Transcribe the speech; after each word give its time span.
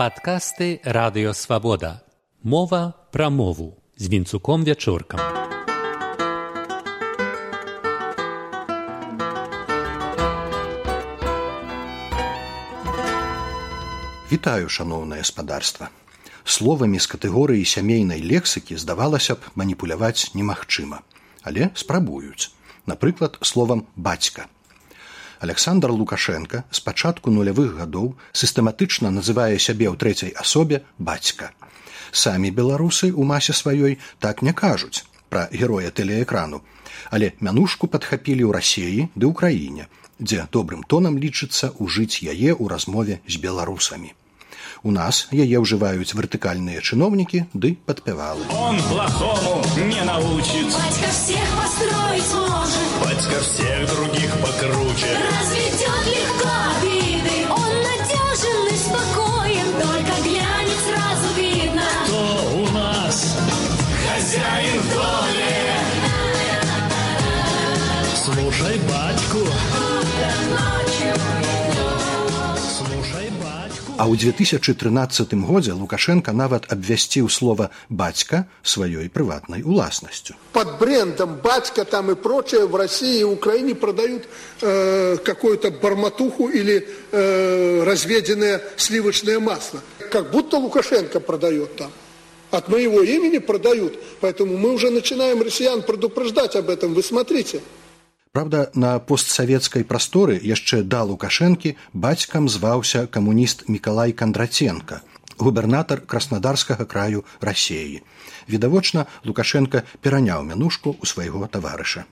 Падкасты 0.00 0.80
радыёвабода. 0.82 2.00
Мова 2.42 2.94
пра 3.12 3.28
мову 3.28 3.76
з 3.98 4.08
вінцуком 4.08 4.64
вячоркам. 4.64 5.20
Вітаю 14.32 14.68
шаноўнае 14.68 15.20
спадарства. 15.20 15.90
Словамі 16.44 16.96
з 16.96 17.04
катэгорыі 17.04 17.68
сямейнай 17.68 18.24
лексікі 18.24 18.80
здавалася 18.80 19.36
б 19.36 19.52
маніпуляваць 19.52 20.32
немагчыма, 20.32 21.04
але 21.42 21.68
спрабуюць. 21.74 22.48
Напрыклад, 22.88 23.36
словам 23.42 23.84
бацька 23.96 24.48
Александр 25.40 25.90
Лукашенко 25.90 26.64
з 26.70 26.80
пачатку 26.84 27.32
нулявых 27.32 27.72
гадоў 27.80 28.12
сістэматычна 28.36 29.08
называе 29.08 29.56
сябе 29.56 29.88
ў 29.88 29.96
трэцяй 29.96 30.36
асобе 30.36 30.84
бацька. 30.98 31.48
Самі 32.12 32.52
беларусы 32.52 33.08
ў 33.08 33.24
масе 33.24 33.56
сваёй 33.56 33.96
так 34.20 34.42
не 34.44 34.52
кажуць 34.52 35.04
пра 35.32 35.48
героя 35.48 35.88
тэлеэкрану, 35.96 36.60
але 37.08 37.32
мянушку 37.40 37.88
падхапілі 37.88 38.44
ў 38.44 38.52
рассеі 38.52 39.08
ды 39.16 39.32
ўкраіне, 39.32 39.88
дзе 40.20 40.44
добрым 40.52 40.84
тонам 40.84 41.16
лічыцца 41.16 41.72
ўжыць 41.80 42.20
яе 42.20 42.52
ў 42.52 42.64
размове 42.68 43.24
з 43.24 43.40
беларусамі. 43.40 44.12
У 44.83 44.91
нас 44.91 45.27
яе 45.31 45.57
ўжываюць 45.63 46.13
вертыкальныя 46.13 46.81
чыноўнікі 46.81 47.45
ды 47.53 47.75
падпявалы. 47.85 48.45
Он 48.53 48.77
плохому 48.89 49.63
не 49.77 50.03
научит. 50.03 50.67
Батька 50.69 51.09
всех 51.09 51.47
построить 51.57 52.31
может. 52.33 52.85
Батька 53.03 53.37
всех 53.41 53.79
других 53.89 54.31
покруче. 54.43 55.11
Разведет 55.25 56.03
легко 56.05 56.51
обиды. 56.69 57.37
Он 57.49 57.71
надежен 57.87 58.61
и 58.69 58.77
спокоен. 58.77 59.67
Только 59.81 60.13
глянет 60.21 60.79
сразу 60.85 61.27
видно. 61.39 61.87
Кто 62.05 62.23
у 62.61 62.65
нас 62.71 63.37
хозяин 64.05 64.79
в 64.81 64.93
доме? 64.93 65.55
Слушай 68.23 68.79
батьку. 68.89 69.39
Слушай 69.73 70.33
батьку. 70.51 71.48
А 73.99 74.07
ў 74.07 74.17
2013 74.17 75.33
годзе 75.45 75.73
Лукашенко 75.73 76.31
нават 76.31 76.67
абвясціў 76.71 77.29
слова 77.29 77.71
бацька 77.89 78.47
сваёй 78.63 79.09
прыватнай 79.09 79.63
уласнасцю. 79.63 80.35
под 80.53 80.79
брендом 80.79 81.35
батька 81.43 81.85
там 81.85 82.11
и 82.11 82.15
прочее 82.15 82.65
в 82.65 82.75
России 82.75 83.19
и 83.19 83.23
Украине 83.23 83.75
продают 83.75 84.23
э, 84.61 85.17
какую-то 85.23 85.71
барматуху 85.71 86.47
или 86.49 86.87
э, 87.11 87.83
разведенное 87.83 88.61
сливочное 88.77 89.39
масло. 89.39 89.81
Как 90.11 90.31
будто 90.31 90.57
Лукашенко 90.57 91.19
продает 91.19 91.75
там. 91.75 91.91
От 92.51 92.69
моего 92.69 93.01
имени 93.01 93.39
продают. 93.39 93.99
Поэтому 94.21 94.57
мы 94.57 94.73
уже 94.73 94.89
начинаем 94.89 95.41
россиян 95.41 95.81
предупреждать 95.81 96.55
об 96.55 96.69
этом. 96.69 96.93
Вы 96.93 97.03
смотрите. 97.03 97.61
Праўда, 98.32 98.70
на 98.78 98.90
постсавецкай 99.02 99.82
прасторы 99.82 100.38
яшчэ 100.38 100.84
да 100.86 101.02
Лукашэнкі 101.02 101.74
бацькам 101.92 102.46
зваўся 102.46 103.06
камуніст 103.06 103.64
Мікалай 103.66 104.12
Кандраценко, 104.12 105.00
губернатар 105.36 106.02
краснадарскага 106.06 106.84
краю 106.86 107.24
рассеі. 107.40 108.02
Відавочна, 108.46 109.06
Лукашенко 109.24 109.82
пераняў 110.00 110.46
мянушку 110.46 110.94
ў 110.94 111.10
свайго 111.10 111.48
таварыша. 111.50 112.04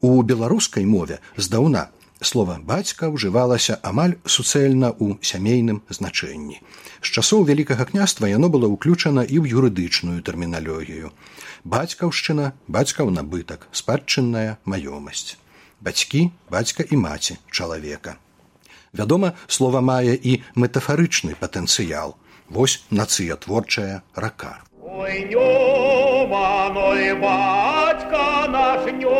У 0.00 0.22
беларускай 0.22 0.86
мове 0.86 1.18
здаўна 1.36 1.88
слова 2.22 2.58
бацька 2.62 3.10
ўжывалася 3.10 3.76
амаль 3.82 4.14
суцэльна 4.22 4.92
ў 4.94 5.18
сямейным 5.18 5.80
значэнні. 5.90 6.60
З 7.02 7.08
часоў 7.10 7.42
вялікага 7.48 7.88
княства 7.90 8.30
яно 8.30 8.52
было 8.54 8.70
ўключана 8.70 9.26
і 9.26 9.42
ў 9.42 9.50
юрыдычную 9.58 10.22
тэрміналогію. 10.22 11.10
Бацькаўшчына, 11.66 12.54
бацькаў 12.70 13.10
набытак, 13.10 13.66
спадчынная 13.74 14.62
маёмасць. 14.62 15.34
Бацькі, 15.80 16.30
бацька 16.50 16.84
і 16.90 16.96
маці 16.96 17.36
чалавека. 17.50 18.16
Вядома, 18.92 19.32
слова 19.46 19.80
мае 19.80 20.16
і 20.16 20.42
метафарычны 20.54 21.34
патэнцыял. 21.40 22.16
Вось 22.48 22.84
нацыятворчая 22.90 24.02
рака. 24.14 24.62
Ой, 24.80 25.28
Ньоман, 25.30 26.76
ой, 26.76 27.14
батька 27.14 28.46
наш 28.48 28.86
Ньоман, 28.92 29.12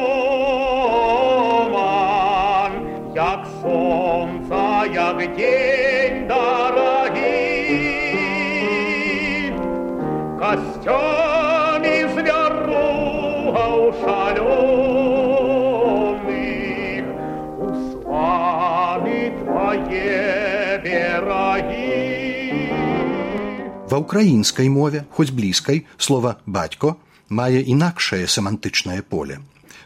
як 3.14 3.46
сонца, 3.60 4.86
як 4.94 5.36
день 5.36 6.28
дорогий, 6.28 7.66
костями 10.40 11.25
Ва 23.86 24.02
ўкраінскай 24.02 24.68
мове, 24.68 25.06
хоць 25.14 25.30
блізкай, 25.30 25.86
слова 25.96 26.36
бацько 26.46 26.96
мае 27.28 27.62
інакшае 27.62 28.26
семантычнае 28.26 29.02
поле. 29.02 29.38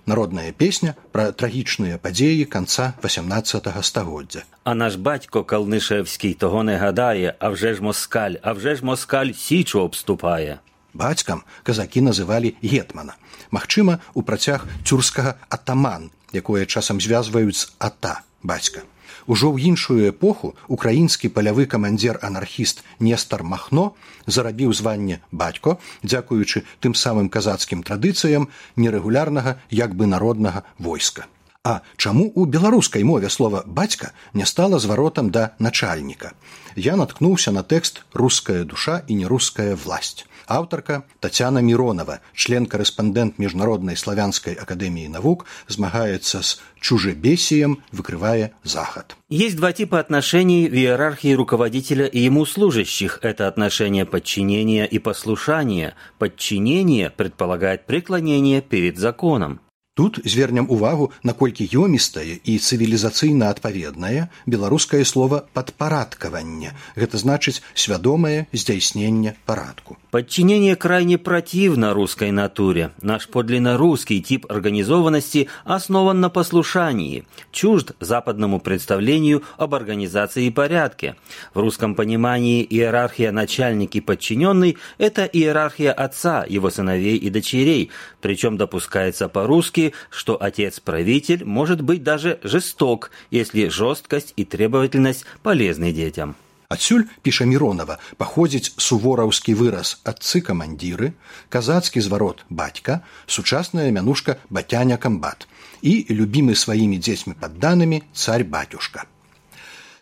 Народная 0.07 0.53
песня 0.53 0.97
пра 1.13 1.31
трагічныя 1.37 2.01
падзеі 2.01 2.49
канца 2.49 2.95
18 3.05 3.69
стагоддзя. 3.85 4.43
А 4.65 4.75
наш 4.75 4.97
батько 4.97 5.45
Калнишевський 5.45 6.35
того 6.35 6.63
не 6.65 6.77
гадає, 6.77 7.35
а 7.39 7.49
вже 7.49 7.75
ж 7.75 7.83
москаль, 7.83 8.41
а 8.43 8.53
вже 8.53 8.77
ж 8.77 8.85
москаль 8.85 9.33
січу 9.33 9.81
обступає. 9.81 10.59
Бацькам 10.95 11.43
казакі 11.63 12.01
называлі 12.01 12.55
гетмана. 12.63 13.15
Магчыма, 13.53 14.01
у 14.15 14.23
працяг 14.23 14.67
цюрскага 14.85 15.35
атаман, 15.49 16.11
якое 16.33 16.67
часам 16.67 17.01
звязваюць 17.01 17.57
з 17.57 17.73
ата 17.79 18.23
бацька. 18.43 18.83
Ужо 19.31 19.55
ў 19.55 19.63
іншую 19.71 20.11
эпоху 20.11 20.59
украінскі 20.67 21.29
палявы 21.31 21.71
камандзір 21.71 22.19
анархіст 22.19 22.83
Нестар 22.99 23.45
Махно 23.47 23.95
зарабіў 24.27 24.75
званне 24.75 25.23
бацько, 25.31 25.79
дзякуючы 26.03 26.67
тым 26.83 26.99
самым 26.99 27.31
казацкім 27.31 27.87
традыцыям 27.87 28.51
нерэгулярнага 28.75 29.63
як 29.71 29.95
бы 29.95 30.11
народнага 30.11 30.67
войска. 30.83 31.31
А 31.63 31.87
чаму 31.95 32.27
ў 32.35 32.51
беларускай 32.51 33.07
мове 33.07 33.31
слова 33.31 33.63
бацька 33.67 34.11
не 34.35 34.49
стала 34.51 34.83
зваротам 34.83 35.31
да 35.31 35.55
начальніка? 35.63 36.35
Я 36.75 36.99
наткнуўся 36.99 37.55
на 37.55 37.63
тэкст 37.63 38.03
руская 38.11 38.65
душа 38.65 39.05
і 39.07 39.15
неруская 39.23 39.79
власть. 39.79 40.27
Аўтарка 40.50 41.04
Тацяна 41.20 41.62
Міронова, 41.62 42.20
член-карэспандэнт 42.34 43.40
міжнароднай 43.42 43.98
славянскай 43.98 44.54
акадэміі 44.54 45.10
навук, 45.10 45.46
змагаецца 45.68 46.42
з 46.42 46.62
чужебесіем, 46.80 47.82
выкрывае 47.92 48.52
захад. 48.64 49.16
Есть 49.30 49.58
два 49.58 49.72
типа 49.72 50.00
отношений 50.00 50.70
в 50.70 50.74
иерархии 50.74 51.34
руководителя 51.34 52.06
и 52.06 52.20
ему 52.20 52.46
служащих. 52.46 53.20
Это 53.24 53.48
отношение 53.48 54.06
подчинения 54.06 54.86
и 54.86 55.00
послушания. 55.00 55.96
Подчинение 56.20 57.10
предполагает 57.10 57.86
преклонение 57.86 58.62
перед 58.62 58.98
законом. 58.98 59.60
Тут 60.00 60.20
звернем 60.26 60.68
увагу, 60.70 61.14
наколькі 61.24 61.64
ёмістае 61.72 62.44
і 62.44 62.54
цывілізацыйна 62.60 63.48
адпаведнае 63.48 64.28
беларускае 64.44 65.06
слово 65.08 65.48
падпарадкаванне. 65.56 66.76
Гэта 67.00 67.16
значыць 67.16 67.64
свядомае 67.80 68.52
здзяйсненне 68.52 69.40
парадку. 69.48 69.96
Подчинение 70.12 70.76
крайне 70.76 71.18
противно 71.18 71.94
русской 71.94 72.32
натуре. 72.32 72.92
Наш 73.02 73.30
подлинно 73.30 73.78
русский 73.78 74.22
тип 74.22 74.46
организованности 74.50 75.48
основан 75.64 76.20
на 76.20 76.30
послушании, 76.30 77.24
чужд 77.52 77.94
западному 78.02 78.60
представлению 78.60 79.44
об 79.58 79.76
организации 79.76 80.48
и 80.48 80.52
порядке. 80.52 81.16
В 81.54 81.60
русском 81.60 81.96
понимании 81.96 82.68
иерархия 82.70 83.32
начальник 83.32 83.96
и 83.96 84.02
подчиненный – 84.02 84.98
это 84.98 85.24
иерархия 85.24 85.94
отца, 85.94 86.46
его 86.50 86.70
сыновей 86.70 87.16
и 87.16 87.30
дочерей, 87.30 87.92
причем 88.20 88.58
допускается 88.58 89.30
по-русски, 89.30 89.86
что 90.11 90.37
отец-правитель 90.41 91.45
может 91.45 91.81
быть 91.81 92.03
даже 92.03 92.39
жесток, 92.43 93.11
если 93.31 93.69
жесткость 93.69 94.33
и 94.37 94.45
требовательность 94.45 95.25
полезны 95.43 95.93
детям. 95.93 96.37
Адсюль 96.71 97.09
піша 97.27 97.45
Міронова 97.51 97.97
паходзіць 98.15 98.79
сувораўскі 98.79 99.55
выраз 99.59 99.97
адцы 100.07 100.39
камандзіры, 100.39 101.09
казацкі 101.51 101.99
зварот 101.99 102.45
бацька, 102.47 103.03
сучасная 103.27 103.91
мянушка 103.91 104.39
бацяня 104.51 104.95
камбат 104.95 105.49
і 105.83 106.07
любімы 106.15 106.55
сваімі 106.55 107.03
дзецьмі 107.03 107.35
падданымі 107.41 108.05
царь 108.15 108.47
бацюшка. 108.47 109.03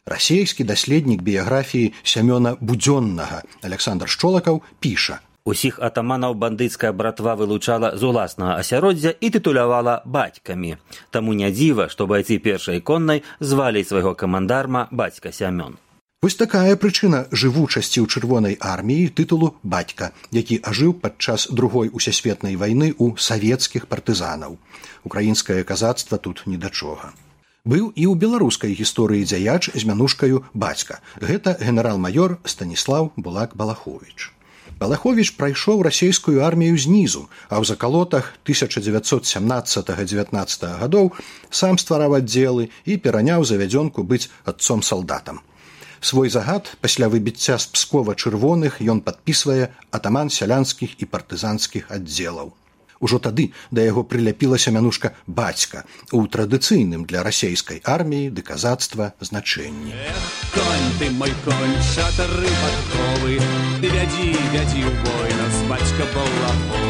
Расейскі 0.04 0.68
даследнік 0.68 1.24
біяграфіі 1.24 1.94
сямёна 2.04 2.56
будзённага 2.60 3.40
Александр 3.64 4.08
Шчолакаў 4.12 4.60
піша: 4.80 5.20
Усіх 5.48 5.78
атаманаў 5.86 6.34
бандыцкая 6.42 6.92
братва 6.92 7.32
вылучала 7.40 7.88
з 7.96 8.04
уласнага 8.04 8.56
асяроддзя 8.62 9.14
і 9.16 9.30
тытулявала 9.32 9.94
бацькамі. 10.04 10.76
Таму 11.10 11.36
не 11.38 11.48
дзіва, 11.54 11.88
што 11.88 12.06
байцы 12.10 12.36
першай 12.46 12.82
коннай 12.90 13.22
звалі 13.40 13.84
свайго 13.90 14.12
камандарма 14.22 14.88
бацька 14.90 15.32
сямён. 15.32 15.80
Вось 16.20 16.36
такая 16.36 16.76
прычына 16.76 17.22
жывучасці 17.32 18.02
ў 18.02 18.06
чырвонай 18.12 18.58
арміі 18.60 19.08
тытулу 19.08 19.50
бацька, 19.62 20.12
які 20.36 20.60
ажыў 20.70 20.92
падчас 21.04 21.48
другой 21.48 21.88
усесветнай 21.94 22.60
вайны 22.60 22.92
ў 22.92 23.16
савецкіх 23.16 23.88
партызанаў. 23.88 24.58
Украінскае 25.08 25.62
казацтва 25.64 26.18
тут 26.18 26.42
ні 26.44 26.60
да 26.60 26.68
чога. 26.68 27.14
Быў 27.64 27.88
і 27.96 28.04
ў 28.10 28.14
беларускай 28.20 28.76
гісторыі 28.76 29.24
дзяяч 29.24 29.70
з 29.72 29.82
мянушкаю 29.88 30.44
бацька. 30.52 31.00
Гэта 31.22 31.56
генерал-маёр 31.56 32.36
Станіслав 32.44 33.14
Булак 33.16 33.56
Балахович. 33.56 34.34
Балахович 34.78 35.34
прайшоў 35.34 35.82
расійскую 35.82 36.46
армію 36.46 36.78
знізу, 36.78 37.26
а 37.50 37.58
ў 37.58 37.66
закалотах 37.66 38.38
1917-19 38.46 40.78
гадоў 40.82 41.10
сам 41.50 41.82
ствараў 41.82 42.22
аддзелы 42.22 42.70
і 42.86 42.94
пераняў 43.02 43.42
завядзёнку 43.42 44.06
быць 44.06 44.30
адцом 44.46 44.86
салдатам. 44.86 45.42
Свой 46.00 46.30
загад 46.30 46.78
пасля 46.78 47.10
выбіцця 47.10 47.58
з 47.58 47.66
пскова 47.74 48.14
чырвоных 48.14 48.78
ён 48.78 49.02
падпісвае 49.02 49.74
атаман 49.90 50.30
сялянскіх 50.30 50.94
і 51.02 51.10
партызанскіх 51.10 51.90
аддзелаў. 51.90 52.54
Ужо 53.00 53.18
тады 53.18 53.52
да 53.70 53.84
яго 53.84 54.02
прыляпілася 54.02 54.74
мянушка 54.74 55.14
бацька 55.26 55.84
у 56.12 56.26
традыцыйным 56.26 57.06
для 57.06 57.22
расійскай 57.22 57.82
арміі 57.84 58.30
ды 58.34 58.42
казацтва 58.42 59.12
значэнні. 59.20 59.94
Конь 60.54 60.90
ты 60.98 61.10
мой 61.10 61.32
конь, 61.44 61.78
шатары 61.94 62.50
падковы, 62.62 63.38
Ты 63.78 63.86
вядзі, 63.94 64.34
вядзі 64.50 64.80
ў 64.82 64.92
воінах, 65.06 65.54
бацька 65.70 66.02
Балахович. 66.10 66.87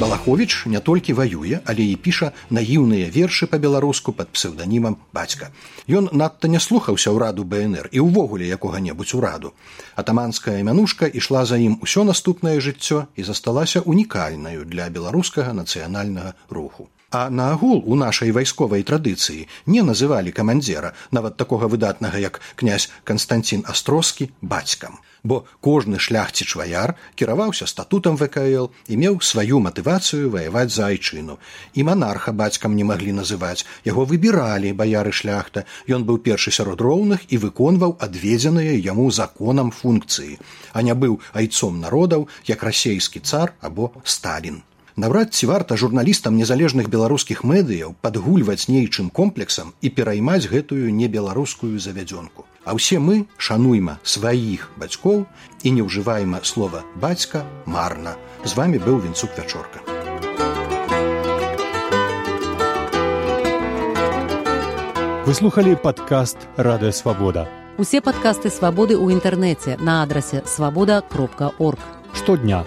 Балахович 0.00 0.64
не 0.64 0.80
толькі 0.80 1.12
ваюе, 1.12 1.60
але 1.68 1.84
і 1.84 1.96
піша 2.00 2.30
наіўныя 2.56 3.10
вершы 3.12 3.44
па-беларуску 3.52 4.14
пад 4.16 4.30
псеўданімам 4.32 4.96
бацька. 5.12 5.50
Ён 5.92 6.08
надта 6.16 6.48
не 6.48 6.60
слухаўся 6.66 7.12
ўраду 7.12 7.44
БНР 7.44 7.90
і 7.92 8.00
ўвогуле 8.06 8.48
якога-небудзь 8.48 9.12
ураду. 9.18 9.52
Атаманская 10.00 10.56
мянушка 10.64 11.04
ішла 11.04 11.44
за 11.44 11.60
ім 11.60 11.76
усё 11.84 12.08
наступнае 12.08 12.56
жыццё 12.64 13.12
і 13.12 13.28
засталася 13.28 13.84
унікальнаю 13.84 14.64
для 14.64 14.88
беларускага 14.88 15.52
нацыянальнага 15.52 16.32
руху. 16.48 16.88
А 17.10 17.28
наагул 17.28 17.82
у 17.86 17.96
нашай 17.98 18.30
вайсковай 18.30 18.84
традыцыі 18.86 19.48
не 19.66 19.82
называлі 19.82 20.30
камандзера, 20.30 20.94
нават 21.10 21.36
такога 21.36 21.66
выдатнага, 21.66 22.18
як 22.22 22.40
князь 22.54 22.90
Канстанцін 23.02 23.64
Астроскі 23.66 24.30
бацькам. 24.42 25.00
Бо 25.22 25.44
кожны 25.60 25.98
шляхціч 25.98 26.54
ваяр 26.56 26.94
кіраваўся 27.18 27.66
статутам 27.66 28.16
ВКЛ 28.16 28.70
і 28.86 29.00
меў 29.02 29.18
сваю 29.26 29.58
матывацыю 29.58 30.30
ваяваць 30.30 30.70
за 30.70 30.86
айчыну. 30.86 31.36
І 31.74 31.82
манарха 31.82 32.32
бацькам 32.32 32.78
не 32.78 32.86
маглі 32.86 33.18
называць. 33.18 33.66
Яго 33.84 34.06
выбіралі 34.06 34.72
баяры 34.72 35.10
шляхта. 35.10 35.66
Ён 35.90 36.06
быў 36.06 36.22
першы 36.22 36.54
сярод 36.54 36.80
роўных 36.80 37.26
і 37.28 37.42
выконваў 37.42 37.98
адведзеныя 37.98 38.78
яму 38.78 39.10
законам 39.10 39.74
функцыі, 39.74 40.38
а 40.72 40.82
не 40.82 40.94
быў 40.94 41.20
айцом 41.34 41.80
народаў, 41.82 42.28
як 42.46 42.62
расейскі 42.62 43.20
цар 43.20 43.52
або 43.60 43.92
Сталін. 44.04 44.62
Наўрад 44.96 45.34
ці 45.34 45.46
варта 45.46 45.76
журналістам 45.76 46.36
незалежных 46.36 46.88
беларускіх 46.90 47.44
медыяў 47.44 47.94
падгульваць 48.02 48.66
нейчым 48.68 49.10
комплексам 49.10 49.72
і 49.80 49.90
пераймаць 49.90 50.50
гэтую 50.50 50.90
небеларускую 50.94 51.78
завядзёнку. 51.78 52.46
А 52.64 52.74
ўсе 52.74 52.98
мы 52.98 53.26
шануйма 53.38 53.98
сваіх 54.02 54.70
бацькоў 54.76 55.24
і 55.62 55.68
не 55.70 55.82
ўжываема 55.86 56.42
слова 56.42 56.82
бацька 56.96 57.46
марна. 57.66 58.16
З 58.44 58.52
вами 58.58 58.82
быў 58.82 59.00
вінцук 59.00 59.30
вячорка. 59.38 59.80
Выслухалі 65.30 65.76
падкаст 65.78 66.36
радыё 66.56 66.90
свабода. 66.90 67.46
Усе 67.78 68.02
падкасты 68.02 68.50
свабоды 68.50 68.98
ў 68.98 69.14
інтэрнэце 69.14 69.78
на 69.78 70.02
адрасе 70.02 70.42
свабода 70.44 71.00
кропка 71.06 71.54
орг. 71.56 71.78
Штодня, 72.12 72.66